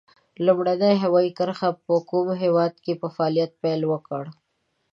لومړنۍ 0.45 0.95
هوایي 1.03 1.31
کرښې 1.37 1.69
په 1.85 1.95
کوم 2.09 2.27
هېواد 2.43 2.73
کې 2.83 2.93
په 3.01 3.07
فعالیت 3.15 3.51
پیل 3.61 3.81
وکړ؟ 3.87 4.23